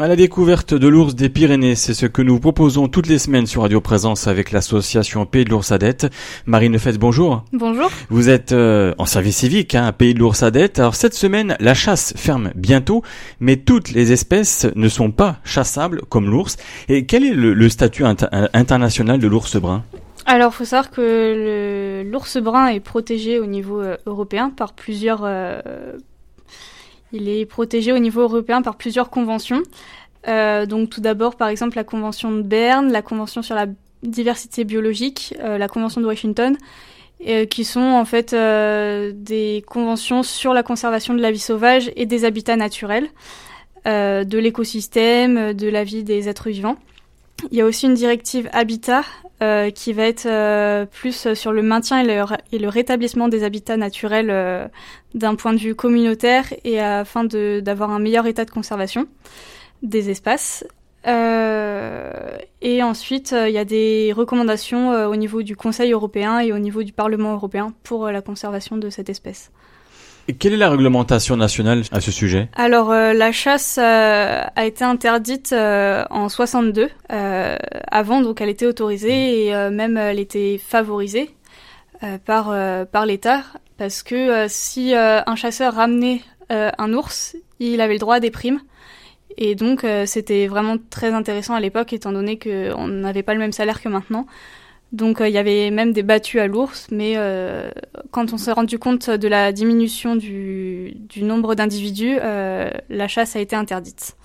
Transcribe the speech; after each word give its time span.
À 0.00 0.06
la 0.06 0.14
découverte 0.14 0.74
de 0.74 0.86
l'ours 0.86 1.16
des 1.16 1.28
Pyrénées, 1.28 1.74
c'est 1.74 1.92
ce 1.92 2.06
que 2.06 2.22
nous 2.22 2.38
proposons 2.38 2.86
toutes 2.86 3.08
les 3.08 3.18
semaines 3.18 3.48
sur 3.48 3.62
Radio 3.62 3.80
Présence 3.80 4.28
avec 4.28 4.52
l'association 4.52 5.26
Pays 5.26 5.44
de 5.44 5.50
l'ours 5.50 5.72
Adette. 5.72 6.06
Marine 6.46 6.72
Lefebvre, 6.72 7.00
bonjour. 7.00 7.44
Bonjour. 7.52 7.90
Vous 8.08 8.28
êtes 8.28 8.52
euh, 8.52 8.94
en 8.98 9.06
service 9.06 9.38
civique 9.38 9.74
à 9.74 9.86
hein, 9.86 9.92
Pays 9.92 10.14
de 10.14 10.20
l'ours 10.20 10.44
Adette. 10.44 10.78
Alors 10.78 10.94
cette 10.94 11.14
semaine, 11.14 11.56
la 11.58 11.74
chasse 11.74 12.14
ferme 12.16 12.52
bientôt, 12.54 13.02
mais 13.40 13.56
toutes 13.56 13.90
les 13.90 14.12
espèces 14.12 14.68
ne 14.76 14.88
sont 14.88 15.10
pas 15.10 15.38
chassables 15.42 16.02
comme 16.08 16.30
l'ours. 16.30 16.58
Et 16.88 17.04
quel 17.04 17.24
est 17.24 17.34
le, 17.34 17.68
statut 17.68 18.04
international 18.04 19.18
de 19.18 19.26
l'ours 19.26 19.56
brun? 19.56 19.82
Alors, 20.26 20.52
il 20.52 20.56
faut 20.58 20.64
savoir 20.64 20.92
que 20.92 22.04
l'ours 22.06 22.36
brun 22.36 22.68
est 22.68 22.80
protégé 22.80 23.40
au 23.40 23.46
niveau 23.46 23.80
euh, 23.80 23.96
européen 24.06 24.50
par 24.50 24.74
plusieurs 24.74 25.22
euh, 25.24 25.60
il 27.12 27.28
est 27.28 27.46
protégé 27.46 27.92
au 27.92 27.98
niveau 27.98 28.22
européen 28.22 28.62
par 28.62 28.76
plusieurs 28.76 29.10
conventions. 29.10 29.62
Euh, 30.26 30.66
donc 30.66 30.90
tout 30.90 31.00
d'abord, 31.00 31.36
par 31.36 31.48
exemple, 31.48 31.76
la 31.76 31.84
Convention 31.84 32.32
de 32.32 32.42
Berne, 32.42 32.92
la 32.92 33.02
Convention 33.02 33.42
sur 33.42 33.54
la 33.54 33.66
diversité 34.02 34.64
biologique, 34.64 35.34
euh, 35.40 35.58
la 35.58 35.68
Convention 35.68 36.00
de 36.00 36.06
Washington, 36.06 36.56
euh, 37.26 37.46
qui 37.46 37.64
sont 37.64 37.80
en 37.80 38.04
fait 38.04 38.34
des 38.34 39.64
conventions 39.66 40.22
sur 40.22 40.52
la 40.52 40.62
conservation 40.62 41.14
de 41.14 41.20
la 41.20 41.30
vie 41.30 41.38
sauvage 41.38 41.90
et 41.96 42.06
des 42.06 42.24
habitats 42.24 42.56
naturels, 42.56 43.08
de 43.86 44.38
l'écosystème, 44.38 45.54
de 45.54 45.68
la 45.68 45.82
vie 45.82 46.04
des 46.04 46.28
êtres 46.28 46.50
vivants. 46.50 46.76
Il 47.50 47.58
y 47.58 47.60
a 47.60 47.64
aussi 47.64 47.86
une 47.86 47.94
directive 47.94 48.48
Habitat 48.52 49.04
euh, 49.40 49.70
qui 49.70 49.92
va 49.92 50.02
être 50.04 50.26
euh, 50.26 50.84
plus 50.84 51.32
sur 51.34 51.52
le 51.52 51.62
maintien 51.62 52.00
et 52.00 52.58
le, 52.58 52.68
rétablissement 52.68 53.28
des 53.28 53.44
habitats 53.44 53.76
naturels 53.76 54.30
euh, 54.30 54.66
d'un 55.14 55.36
point 55.36 55.52
de 55.52 55.58
vue 55.58 55.76
communautaire 55.76 56.52
et 56.64 56.80
afin 56.80 57.24
d'avoir 57.24 57.90
un 57.90 58.00
meilleur 58.00 58.26
état 58.26 58.44
de 58.44 58.50
conservation 58.50 59.06
des 59.82 60.10
espaces. 60.10 60.66
et 61.06 62.82
ensuite, 62.82 63.32
il 63.32 63.52
y 63.52 63.58
a 63.58 63.64
des 63.64 64.12
recommandations 64.12 64.90
au 65.06 65.14
niveau 65.14 65.42
du 65.42 65.54
Conseil 65.54 65.92
européen 65.92 66.40
et 66.40 66.52
au 66.52 66.58
niveau 66.58 66.82
du 66.82 66.92
Parlement 66.92 67.32
européen 67.34 67.72
pour 67.84 68.08
la 68.08 68.20
conservation 68.20 68.76
de 68.76 68.90
cette 68.90 69.08
espèce 69.08 69.52
quelle 70.34 70.52
est 70.52 70.58
la 70.58 70.70
réglementation 70.70 71.36
nationale 71.36 71.82
à 71.92 72.00
ce 72.00 72.10
sujet? 72.10 72.48
Alors 72.54 72.90
euh, 72.90 73.12
la 73.12 73.32
chasse 73.32 73.78
euh, 73.78 74.42
a 74.54 74.66
été 74.66 74.84
interdite 74.84 75.52
euh, 75.52 76.04
en 76.10 76.28
62. 76.28 76.90
avant 77.08 78.20
donc 78.20 78.40
elle 78.40 78.48
était 78.48 78.66
autorisée 78.66 79.46
et 79.46 79.70
même 79.70 79.96
elle 79.96 80.18
était 80.18 80.60
favorisée 80.62 81.30
par 82.24 82.54
par 82.86 83.06
l'État 83.06 83.42
parce 83.76 84.02
que 84.02 84.46
si 84.48 84.94
un 84.94 85.36
chasseur 85.36 85.74
ramenait 85.74 86.20
un 86.50 86.92
ours, 86.92 87.36
il 87.60 87.80
avait 87.80 87.94
le 87.94 87.98
droit 87.98 88.16
à 88.16 88.20
des 88.20 88.30
primes. 88.30 88.60
Et 89.36 89.54
donc 89.54 89.86
c'était 90.06 90.46
vraiment 90.46 90.76
très 90.90 91.12
intéressant 91.12 91.54
à 91.54 91.60
l'époque 91.60 91.92
étant 91.92 92.12
donné 92.12 92.38
qu'on 92.38 92.88
n'avait 92.88 93.22
pas 93.22 93.34
le 93.34 93.40
même 93.40 93.52
salaire 93.52 93.80
que 93.80 93.88
maintenant. 93.88 94.26
Donc 94.92 95.20
euh, 95.20 95.28
il 95.28 95.34
y 95.34 95.38
avait 95.38 95.70
même 95.70 95.92
des 95.92 96.02
battues 96.02 96.40
à 96.40 96.46
l'ours, 96.46 96.88
mais 96.90 97.14
euh, 97.16 97.70
quand 98.10 98.32
on 98.32 98.38
s'est 98.38 98.52
rendu 98.52 98.78
compte 98.78 99.10
de 99.10 99.28
la 99.28 99.52
diminution 99.52 100.16
du, 100.16 100.94
nombre 101.16 101.54
d'individus, 101.54 102.16
euh, 102.22 102.70
la 102.88 103.08
chasse 103.08 103.36
a 103.36 103.40
été 103.40 103.54
interdite. 103.54 104.16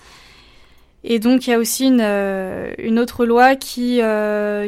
Et 1.06 1.18
donc 1.18 1.46
il 1.46 1.50
y 1.50 1.52
a 1.52 1.58
aussi 1.58 1.86
une, 1.86 2.98
autre 2.98 3.26
loi 3.26 3.56
qui, 3.56 4.00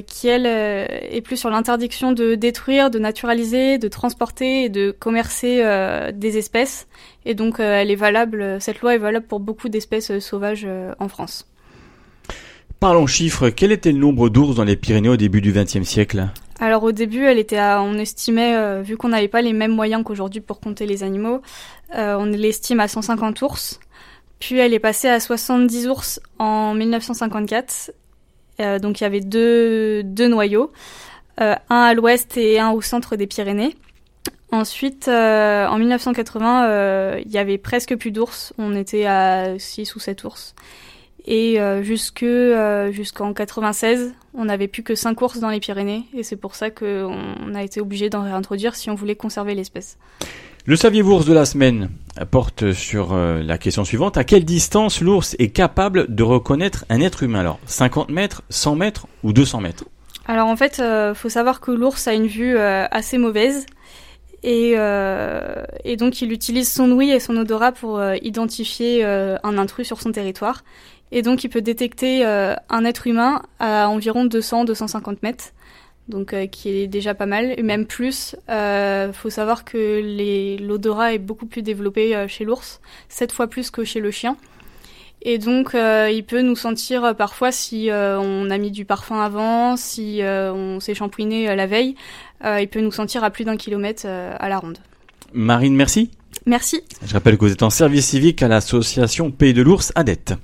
qui 0.07 0.29
elle, 0.29 0.47
est 0.47 1.23
plus 1.25 1.39
sur 1.39 1.49
l'interdiction 1.49 2.13
de 2.13 2.35
détruire, 2.35 2.91
de 2.91 2.99
naturaliser, 2.99 3.79
de 3.79 3.89
transporter 3.89 4.65
et 4.65 4.69
de 4.69 4.91
commercer 4.91 5.65
des 6.13 6.37
espèces. 6.37 6.89
Et 7.25 7.33
donc 7.33 7.59
elle 7.59 7.91
est 7.91 7.97
valable, 7.97 8.61
cette 8.61 8.83
loi 8.83 8.95
est 8.95 8.99
valable 8.99 9.27
pour 9.27 9.41
beaucoup 9.41 9.71
d'espèces 9.71 10.19
sauvages 10.19 10.69
en 10.99 11.09
France. 11.09 11.47
Parlons 12.79 13.07
chiffres, 13.07 13.49
quel 13.49 13.73
était 13.73 13.91
le 13.91 13.99
nombre 13.99 14.29
d'ours 14.29 14.55
dans 14.55 14.65
les 14.65 14.77
Pyrénées 14.77 15.09
au 15.09 15.17
début 15.17 15.41
du 15.41 15.51
XXe 15.53 15.83
siècle? 15.83 16.29
Alors 16.61 16.83
au 16.83 16.93
début, 16.93 17.25
elle 17.25 17.39
était 17.39 17.57
à, 17.57 17.81
on 17.83 17.95
estimait, 17.95 18.55
euh, 18.55 18.83
vu 18.83 18.99
qu'on 18.99 19.09
n'avait 19.09 19.29
pas 19.29 19.41
les 19.41 19.55
mêmes 19.55 19.75
moyens 19.75 20.05
qu'aujourd'hui 20.05 20.43
pour 20.43 20.61
compter 20.61 20.85
les 20.85 21.03
animaux, 21.03 21.41
euh, 21.95 22.17
on 22.19 22.27
l'estime 22.27 22.81
à 22.81 22.89
150 22.89 23.41
ours. 23.41 23.81
Puis 24.41 24.59
elle 24.59 24.75
est 24.75 24.79
passée 24.79 25.09
à 25.09 25.21
70 25.21 25.89
ours 25.89 26.21
en 26.39 26.75
1954. 26.75 27.93
Euh, 28.61 28.79
donc 28.79 29.01
il 29.01 29.05
y 29.05 29.07
avait 29.07 29.21
deux, 29.21 30.03
deux 30.03 30.29
noyaux, 30.29 30.71
un 31.39 31.57
à 31.69 31.95
l'ouest 31.95 32.37
et 32.37 32.59
un 32.59 32.71
au 32.73 32.83
centre 32.83 33.17
des 33.17 33.27
Pyrénées. 33.27 33.75
Ensuite, 34.53 35.09
en 35.09 35.79
1980, 35.79 37.19
il 37.19 37.31
y 37.31 37.39
avait 37.39 37.59
presque 37.59 37.97
plus 37.97 38.11
d'ours. 38.11 38.55
On 38.59 38.75
était 38.75 39.05
à 39.05 39.59
6 39.59 39.97
ou 39.97 39.99
7 39.99 40.25
ours. 40.25 40.55
Et 41.27 41.61
euh, 41.61 41.83
jusque 41.83 42.23
euh, 42.23 42.93
jusqu'en 42.93 43.33
96, 43.33 44.15
on 44.35 44.45
n'avait 44.45 44.69
plus 44.69 44.85
que 44.85 44.95
5 44.95 45.21
ours 45.21 45.41
dans 45.41 45.51
les 45.51 45.59
Pyrénées, 45.59 46.05
et 46.15 46.23
c'est 46.23 46.37
pour 46.37 46.55
ça 46.55 46.71
qu'on 46.71 47.55
a 47.55 47.63
été 47.65 47.81
obligé 47.81 48.09
d'en 48.11 48.23
réintroduire 48.23 48.77
si 48.77 48.91
on 48.91 48.95
voulait 48.95 49.17
conserver 49.17 49.55
l'espèce. 49.55 49.99
Le 50.67 50.77
saviez-vous 50.77 51.13
ours 51.13 51.27
de 51.27 51.33
la 51.33 51.45
semaine 51.45 51.91
porte 52.31 52.73
sur 52.73 53.13
euh, 53.13 53.43
la 53.43 53.59
question 53.59 53.85
suivante. 53.85 54.17
À 54.17 54.25
quelle 54.25 54.45
distance 54.45 55.01
l'ours 55.01 55.35
est 55.39 55.49
capable 55.49 56.15
de 56.15 56.23
reconnaître 56.23 56.85
un 56.91 57.01
être 57.01 57.25
humain? 57.25 57.41
Alors, 57.41 57.59
50 57.67 58.09
mètres, 58.11 58.43
100 58.51 58.77
mètres 58.77 59.07
ou 59.25 59.33
200 59.33 59.61
mètres? 59.61 59.85
Alors 60.29 60.49
en 60.49 60.57
fait, 60.57 60.81
il 60.83 61.15
faut 61.15 61.29
savoir 61.29 61.61
que 61.61 61.71
l'ours 61.71 62.09
a 62.09 62.13
une 62.13 62.27
vue 62.27 62.59
assez 62.59 63.17
mauvaise. 63.17 63.65
Et, 64.43 64.73
et, 64.73 65.97
donc 65.97 66.21
il 66.21 66.33
utilise 66.33 66.73
son 66.73 66.91
ouïe 66.91 67.13
et 67.13 67.21
son 67.21 67.37
odorat 67.37 67.71
pour 67.71 68.03
identifier 68.23 69.05
un 69.05 69.57
intrus 69.57 69.87
sur 69.87 70.01
son 70.01 70.11
territoire. 70.11 70.65
Et 71.13 71.23
donc, 71.23 71.45
il 71.45 71.49
peut 71.49 71.63
détecter 71.63 72.27
euh, 72.27 72.55
un 72.69 72.85
être 72.85 73.07
humain 73.07 73.43
à 73.59 73.89
environ 73.89 74.27
200-250 74.27 75.19
mètres, 75.23 75.53
donc 76.09 76.33
euh, 76.33 76.47
qui 76.47 76.71
est 76.71 76.87
déjà 76.89 77.15
pas 77.15 77.27
mal, 77.27 77.55
et 77.57 77.63
même 77.63 77.87
plus. 77.87 78.35
Il 78.49 78.53
euh, 78.53 79.13
faut 79.13 79.31
savoir 79.31 79.65
que 79.65 80.59
l'odorat 80.61 81.15
est 81.15 81.19
beaucoup 81.19 81.47
plus 81.47 81.63
développé 81.63 82.27
chez 82.29 82.45
l'ours, 82.45 82.81
sept 83.09 83.33
fois 83.33 83.47
plus 83.47 83.71
que 83.71 83.85
chez 83.85 84.01
le 84.01 84.11
chien. 84.11 84.37
Et 85.23 85.39
donc, 85.39 85.71
il 85.75 86.25
peut 86.25 86.43
nous 86.43 86.55
sentir 86.55 87.17
parfois 87.17 87.51
si 87.51 87.89
on 87.91 88.51
a 88.51 88.59
mis 88.59 88.71
du 88.71 88.85
parfum 88.85 89.21
avant, 89.21 89.77
si 89.77 90.21
on 90.23 90.79
s'est 90.79 90.95
shampouiné 90.95 91.57
la 91.57 91.67
veille, 91.67 91.97
il 92.45 92.69
peut 92.69 92.81
nous 92.81 92.93
sentir 92.93 93.25
à 93.25 93.31
plus 93.31 93.45
d'un 93.45 93.57
kilomètre 93.57 94.07
à 94.07 94.49
la 94.49 94.59
ronde. 94.59 94.79
Marine, 95.33 95.75
merci. 95.75 96.11
Merci. 96.45 96.83
Je 97.05 97.13
rappelle 97.13 97.37
que 97.39 97.45
vous 97.45 97.53
êtes 97.53 97.65
en 97.65 97.71
service 97.71 98.07
civique 98.07 98.41
à 98.43 98.47
l'association 98.49 99.33
Pays 99.33 99.53
de 99.53 99.63
l'Ours 99.63 99.91
Adette. 99.97 100.37